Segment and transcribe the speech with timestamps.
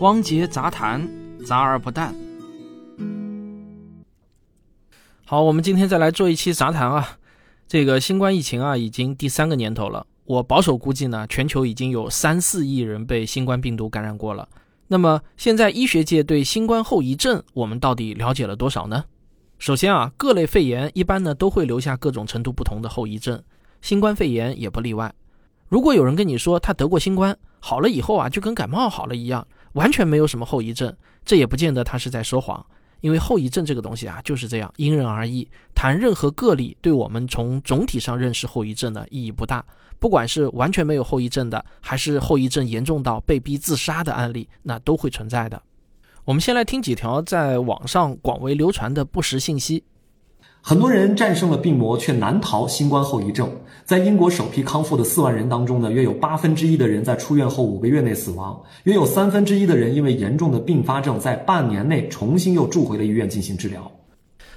[0.00, 1.08] 汪杰杂谈，
[1.44, 2.14] 杂而不淡。
[5.24, 7.18] 好，我们今天再来做一期杂谈啊。
[7.66, 10.06] 这个新冠疫情啊，已经第三个年头了。
[10.24, 14.48] 我保守估计呢，全球已经有三四亿人被新冠病毒感染过了。
[14.86, 19.04] 那么，现在医学界对新冠后遗症，我们到底了解了多少呢？
[19.58, 23.42] 首先啊，各类肺炎一般呢都会留下各种程度不同的后遗症，
[23.82, 25.12] 新冠肺炎也不例外。
[25.68, 30.94] 如果有人跟你说他得过新冠，好了以后啊就跟感冒好了一样，完全没有什么后遗症，
[31.24, 32.64] 这也不见得他是在说谎。
[33.00, 39.64] 因为后遗症这个东西啊就是这样，因人而异，谈任何个例，对我们从总体上认识后遗症呢意义不大。
[40.00, 45.62] 不管是完全没有后遗症的，还是后遗症严重到被逼自杀的案例，那都会存在的。
[46.24, 49.84] 我们先来听几条在网上广为流传的不实信息。
[50.68, 53.50] 很多人战胜了病魔，却难逃新冠后遗症。
[53.86, 63.90] 在英国首批康复的四万人当中呢，约有八分之一的人在出院后五个月内死亡，约有三分之一的人因为严重的并发症，在半年内重新又住回了医院进行治疗。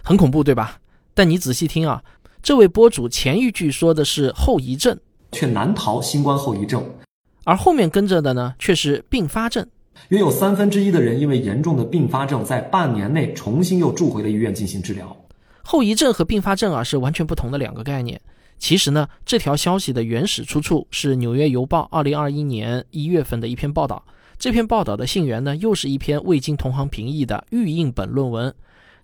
[0.03, 0.79] 很恐怖，对吧？
[1.13, 2.03] 但你仔细听啊，
[2.43, 4.99] 这位博主前一句说的是后遗症，
[5.31, 6.83] 却难逃新冠后遗症，
[7.45, 9.65] 而后面跟着的呢却是并发症。
[10.09, 15.15] 约有三分之一的人因为严重的并发症，在半年内重新又住回了医院进行治疗。
[15.63, 18.19] 后遗症和并发症啊是完全不同的两个概念。
[18.57, 24.03] 其实呢，这条消息的原始出处是《纽约邮报》二零二一年一月份的一篇报道。
[24.37, 28.53] 这篇报道的信源呢，又是一篇未经同行评议的预印本论文。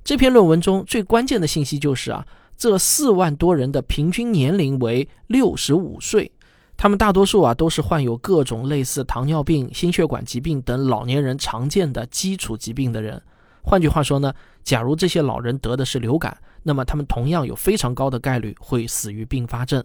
[0.03, 2.25] 这篇论文中最关键的信息就是啊，
[2.57, 6.31] 这四万多人的平均年龄为六十五岁，
[6.75, 13.21] 他们大多数啊都是患有各种类似糖尿病、心血管疾病等老年人常见的基础疾病的人。
[13.63, 19.81] 换句话说呢，假如这些老人得的是流感，那么他们同样有非常高的概率会死于并发症。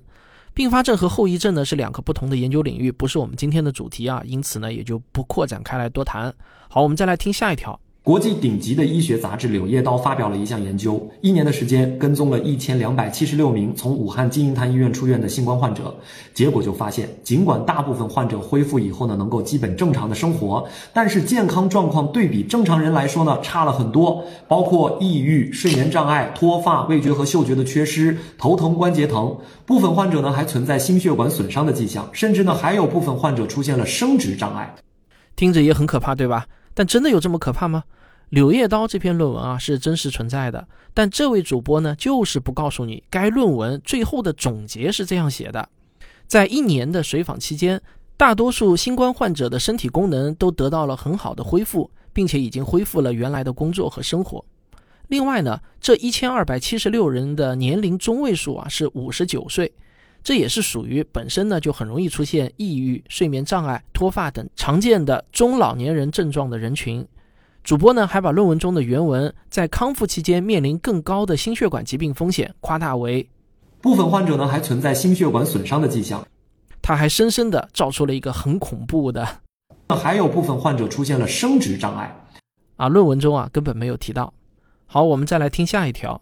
[0.52, 6.34] 并发症和后遗症呢是两个不同的研究领域，不是我们今天的主题啊，因此呢也就不扩展开来多谈。
[6.69, 7.78] 好，我们再来听下一条。
[8.05, 15.94] 国际顶级的医学杂志《柳叶刀》发表了一项研究，一年的时间跟踪了一千两百七十六名从武汉金银潭医院出院的新冠患者，
[16.34, 34.75] 结果就发现，尽管大部分患者恢复以后呢，能够基本正常的生活，但是健康状况对比正常人来说呢，差了很多，包括抑郁、睡眠障碍、脱发、味觉和嗅觉的缺失、头疼、关节疼，部分患者呢还存在心血管损伤的迹象，甚至呢还有部分患者出现了生殖障碍，
[35.37, 36.47] 听着也很可怕，对吧？
[36.75, 37.84] 但真的有这么可怕吗？
[38.28, 45.69] 《柳叶刀》这篇论文啊是真实存在的，但这位主播呢就是不告诉你，该论文最后的总结是这样写的：
[46.27, 47.81] 在一年的随访期间，
[48.16, 54.43] 大多数新冠患者的身体功能都得到了很好的恢复，并且已经恢复了原来的工作和生活。
[55.09, 59.71] 另外呢，这一千二百七十六人的年龄中位数啊是五十九岁。
[60.22, 67.06] 这也是属于本身呢就很容易出现抑郁、睡眠障碍、脱发等常见的中老年人症状的人群。
[67.65, 73.28] 主播呢还把论文中的原文在康复期间面临更高的心血管疾病风险夸大为
[73.81, 76.27] 部分患者呢还存在心血管损伤的迹象。
[76.81, 79.27] 他还深深的造出了一个很恐怖的，
[79.89, 82.16] 还有部分患者出现了生殖障碍。
[82.77, 84.34] 啊，论文中啊根本没有提到。
[84.87, 86.21] 好，我们再来听下一条。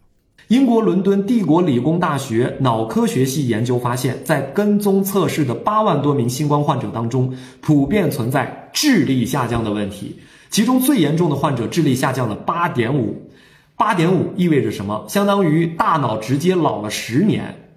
[0.50, 10.19] 英国伦敦帝国理工大学脑科学系研究发现，在跟踪测试的八万多名新冠患者当中，普遍存在智力下降的问题。
[10.50, 13.31] 其中最严重的患者智力下降了八点五，
[13.77, 15.05] 八点五意味着什么？
[15.09, 17.71] 相当于大脑直接老了十年。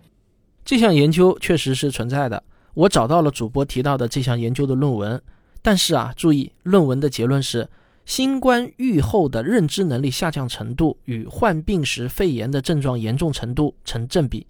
[0.65, 2.41] 这项研究确实是存在的，
[2.73, 5.21] 我找到了主播提到的这项研究的论文。
[5.61, 7.69] 但是啊，注意，论文的结论是。
[8.05, 14.45] 新冠愈后的认知能力下降程度与患病时肺炎的症状严重程度成正比。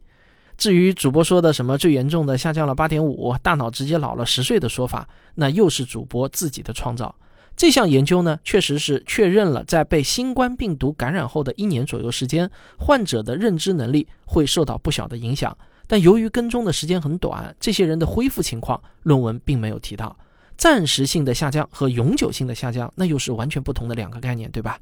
[0.58, 7.14] 至于主播说的什么最严重的下降了八点五，大脑直接老了十岁的说法，那又是主播自己的创造。
[7.56, 12.50] 这项研究呢，确实是确认了在被新冠病毒感染后的一年左右时间，
[12.80, 15.56] 患者的认知能力会受到不小的影响。
[15.85, 20.18] 但由于跟踪的时间很短，这些人的恢复情况，论文并没有提到。
[20.58, 24.78] 暂时性的下降和永久性的下降，那又是完全不同的两个概念，对吧？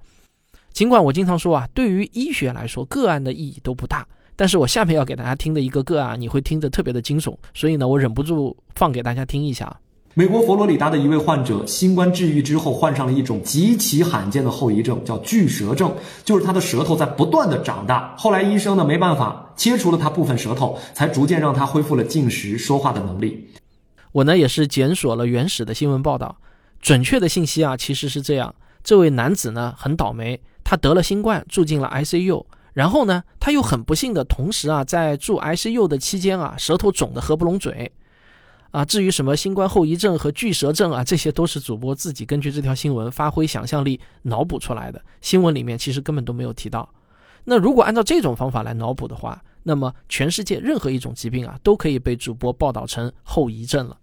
[0.73, 9.75] 尽管我经常说啊，对于医学来说，个案的意义都不大，但是我下面要给大家听的一个个案，你会听得特别的惊悚，所以呢，我忍不住放给大家听一下。
[10.13, 15.93] 美国佛罗里达的一位患者，新冠治愈之后，患上了一种极其罕见的后遗症，叫巨舌症，
[16.25, 18.13] 就是他的舌头在不断的长大。
[18.17, 23.47] 后来医生呢，没办法，切除了他部分舌头，才逐渐让他恢复了进食、说话的能力。
[24.11, 26.37] 我呢也是检索了原始的新闻报道，
[26.81, 28.53] 准确的信息啊其实是这样：
[28.83, 37.91] 这位男子呢很倒霉，他得了新冠，住进了 ICU，然后呢他又很不幸的同时啊在住 ICU 的期间啊舌头肿得合不拢嘴，
[38.71, 45.01] 啊，至于什么新冠后遗症和巨舌症啊，这些都是主播自己根据这条新闻发挥想象力脑补出来的。
[45.21, 46.89] 新闻里面其实根本都没有提到。
[47.45, 53.97] 那如果按照这种方法来脑补的话，那么全世界任何一种疾病啊，都可以被主播报道成后遗症了。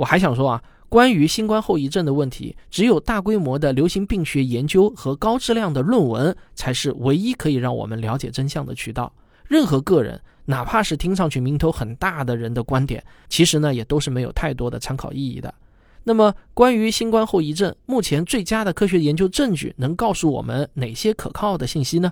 [0.00, 9.12] 我还想说啊，关于新冠后遗症的问题，只有大规模的流行病学研究和高质量的论文才是唯一可以让我们了解真相的渠道。
[9.46, 10.20] 任何个人。
[10.46, 15.54] 哪怕是听上去名头很大的人的观点，其实呢也都是没有太多的参考意义的。
[16.02, 22.10] 那么，关于新冠后遗症，目前最佳的科学研究证据能告诉我们哪些可靠的信息呢？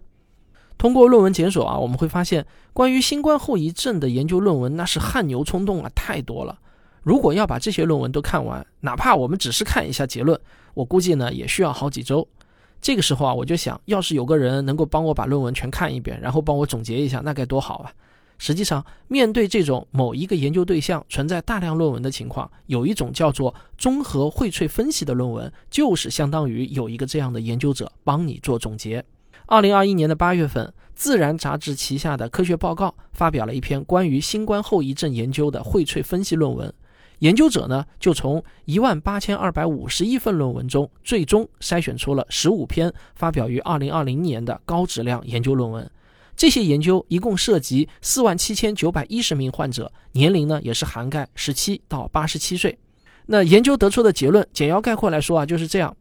[0.77, 6.61] 通过论文检索啊，我们会发现，关于新冠后遗症的研究论文那是汗牛充栋啊，太多了。
[7.09, 10.39] 如果要把这些论文都看完，哪怕我们只是看一下结论，
[10.75, 12.29] 我估计呢也需要好几周。
[12.83, 17.91] 这个时候啊，我就想，要是有个人能够帮我把论文全看一遍，然后帮我总结一下，那该多好啊！
[18.37, 29.03] 实际上，面对这种某一个研究对象存在大量论文的情况，有一种叫做综合荟萃分析的论文，就是相当于有一个这样的研究者帮你做总结。
[29.47, 36.71] 二零二一年的八月份，《自然》杂志旗下的科学报告发表了一篇关于新冠后遗症研究的荟萃分析论文。
[37.21, 45.91] 研究者呢，就从一万八千二百五十一份论文中，最终筛选出了十五篇发表于二零二零年的高质量研究论文。
[46.37, 52.79] 这些研究一共涉及四万七千九百一十名患者，年龄呢也是涵盖十七到八十七岁。
[53.27, 55.97] 那研究得出的结论，简要概括来说啊，就是这样：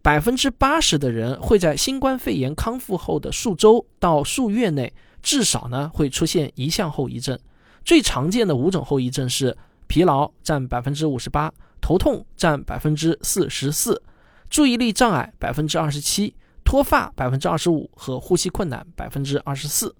[0.00, 4.90] 百分之八十的人会在新冠肺炎康复后的数周到数月内，
[5.22, 7.38] 至少呢会出现一项后遗症。
[7.84, 9.54] 最常见的五种后遗症是
[9.92, 14.02] 疲劳占百分之五十八，头痛占百分之四十四，
[14.48, 16.34] 注意力障碍百分之二十七。
[16.64, 19.94] 脱发百分之二十五和呼吸困难百分之二十四。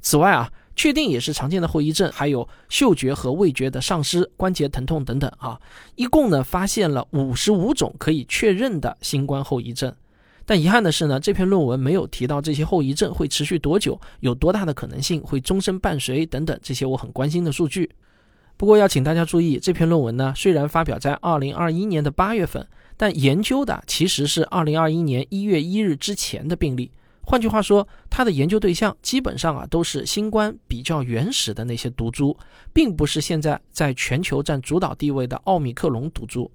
[0.00, 5.60] 此外啊，确定也是常见的后遗症，还有嗅觉和味觉的丧失、关节疼痛等等啊。
[5.96, 9.92] 一共呢发现了五十五种可以确认的新冠后遗症。
[10.46, 17.90] 但遗憾的是呢，这篇论文没有提到这些后遗症会持续多久，有多大的可能性会终身伴随等等这些我很关心的数据。
[18.56, 22.66] 不过要请大家注意，这篇论文呢虽然发表在二零二一年的八月份。
[22.94, 26.88] 但研究的其实是二零二一年一月一日之前的病例，
[27.22, 32.36] 换句话说，它的研究对象基本上啊都是新冠比较原始的那些毒株，
[32.72, 36.48] 并不是现在在全球占主导地位的奥密克戎毒株。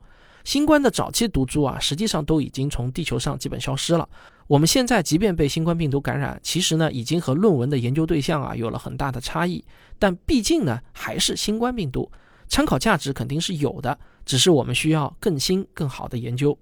[0.46, 4.08] 新冠的早期毒株啊，实际上都已经从地球上基本消失了。
[4.48, 9.64] 我们现在即便被新冠病毒感染，其实呢已经和论文的研究对象啊有了很大的差异，
[10.00, 12.10] 但毕竟呢还是新冠病毒。
[12.48, 16.58] 参考价值肯定是有的，只是我们需要更新、更好的研究。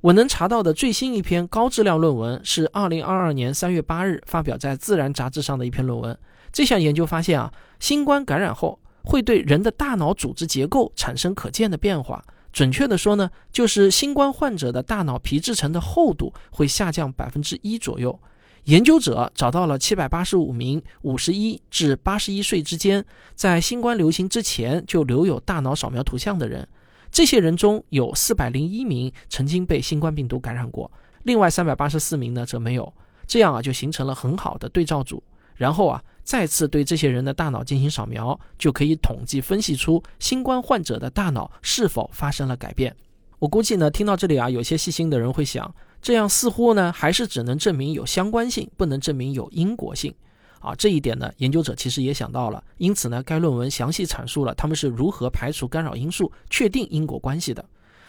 [0.00, 6.16] 我能查到的最新一篇高质量论文是2022年3月8日发表在《自然》杂志上的一篇论文。
[6.50, 12.24] 这项研究发现啊，新冠感染后会对人的大脑组织结构产生可见的变化。
[12.58, 18.18] 准确的说呢，就是新冠患者的大脑皮质层的厚度会下降百分之一左右。
[18.64, 23.04] 研究者找到了七百八十五名五十一至八十一岁之间，
[23.36, 26.66] 在新冠流行之前就留有大脑扫描图像的人。
[27.12, 30.90] 这些人中有四百零一名曾经被新冠病毒感染过，
[31.22, 32.92] 另外三百八十四名呢则没有。
[33.28, 35.22] 这样啊，就形成了很好的对照组。
[35.54, 42.94] 然后啊，再次对这些人的大脑进行扫描，就可以统计分析出新冠患者的大脑是否发生了改变。
[43.38, 45.74] 我估计呢，听到这里啊，有些细心的人会想。
[46.02, 50.14] 这样似乎呢，还是只能证明有相关性，不能证明有因果性，
[50.60, 52.62] 啊，这一点呢，研究者其实也想到了。
[52.76, 57.64] 因此呢，该论文详细阐述了他们是如何排除干扰因素，确定因果关系的。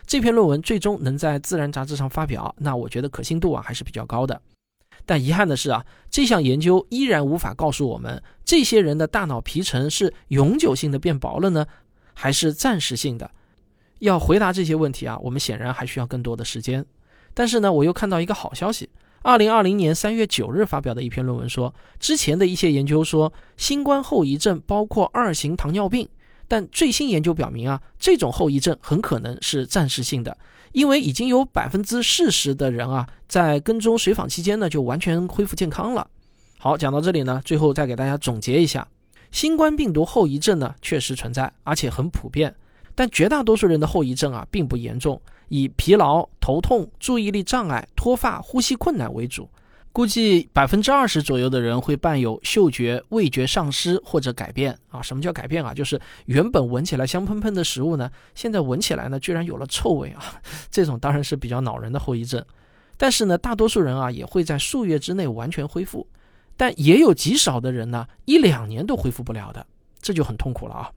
[0.06, 4.42] 这篇论文最终能在《自然》杂志上发表，那我觉得可信度啊还是比较高的。
[5.06, 11.66] 但遗憾的是啊，这项研究依然无法告诉我们，这些人的大脑皮层是永久性的变薄了呢，
[12.14, 13.32] 还是暂时性的？
[14.00, 16.86] 要回答这些问题啊，我们显然还需要更多的时间。
[17.34, 18.90] 但是呢，我又看到一个好消息。
[19.22, 26.08] 二零二零年三月九日发表的一篇论文说，之前的一些研究说新冠后遗症包括二型糖尿病，
[26.50, 30.38] 但最新研究表明啊，这种后遗症很可能是暂时性的，
[30.74, 36.06] 因为已经有百分之四十的人啊，在跟踪随访期间呢就完全恢复健康了。
[36.58, 38.86] 好，讲到这里呢，最后再给大家总结一下，
[39.32, 42.54] 新冠病毒后遗症呢确实存在，而且很普遍，
[42.96, 45.22] 但绝大多数人的后遗症啊并不严重。
[45.50, 49.50] 以疲劳、头痛、注意力障碍、脱发、呼吸困难为主，
[49.92, 55.02] 估计百分之二十左右的人会伴有嗅觉、味觉丧失或者改变啊。
[55.02, 55.74] 什么叫改变啊？
[55.74, 60.24] 就是原本闻起来香喷喷的食物呢，现在闻起来呢居然有了臭味啊。
[60.70, 62.44] 这种当然是比较恼人的后遗症。
[62.98, 66.08] 但是呢，大多数人啊也会在数月之内完全恢复，
[66.56, 69.66] 但也有极少的人呢一两年都恢复不了的，
[70.02, 70.92] 这就很痛苦了啊。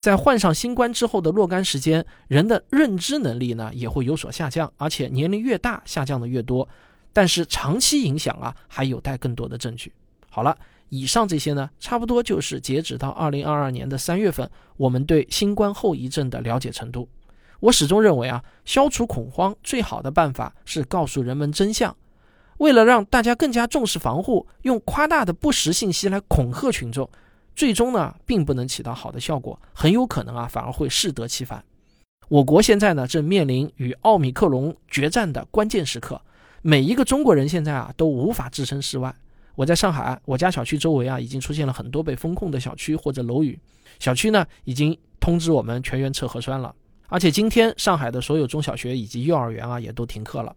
[0.00, 6.68] 在患上新冠之后的若干时间，人的认知能力呢也会有所下降，而且年龄越大下降的越多。
[7.12, 9.92] 但是长期影响啊，还有待更多的证据。
[10.30, 10.56] 好了，
[10.88, 17.08] 以上这些呢，差不多就是截止到二零二二年的三月份，我们对新冠后遗症的了解程度。
[17.60, 21.96] 我始终认为啊，消除恐慌最好的办法是告诉人们真相。
[22.58, 27.08] 为了让大家更加重视防护，用夸大的不实信息来恐吓群众。
[27.56, 31.64] 最终呢，并不能起到好的效果，很有可能啊，反而会适得其反。
[32.28, 36.20] 我国现在呢，正面临与奥密克戎决战的关键时刻，
[36.68, 39.14] 每一个中国人现在啊，都无法置身事外。
[39.54, 43.58] 我在上海，我家小区周围啊，已经出现了很多被封控的小区或者楼宇，
[43.98, 46.74] 小区呢，已经通知我们全员测核酸了。
[47.06, 50.54] 而且今天上海的所有中小学以及幼儿园啊，也都停课了。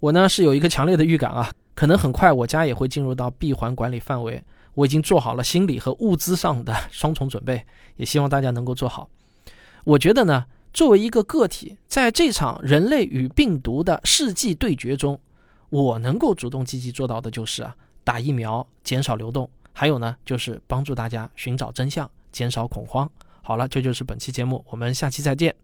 [0.00, 4.42] 我呢，是有一个强烈的预感啊，可能很快我家也会进入到闭环管理范围。
[4.72, 7.62] 我已经做好了心理和物资上的双重准备，
[7.96, 9.06] 也希望大家能够做好。
[9.84, 15.20] 我觉得呢，作为一个个体，在这场人类与病毒的世纪对决中，
[15.72, 17.74] 我能够主动积极做到的就是啊，
[18.04, 23.10] 打疫苗，减少流动，还有呢，就是帮助大家寻找真相，减少恐慌。
[23.40, 25.56] 好了，这就是本期节目，我们下期再见。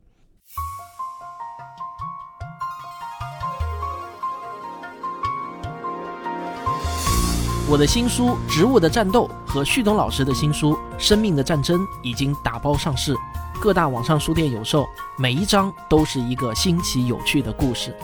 [7.68, 13.14] 我的新书《植物的战斗》和旭东老师的新书《生命的战争》已经打包上市，
[13.60, 14.88] 各大网上书店有售。
[15.18, 17.94] 每一章都是一个新奇有趣的故事。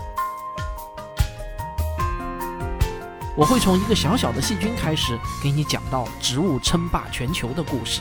[3.36, 8.00] 我会从一个小小的细菌开始，给你讲到植物称霸全球的故事。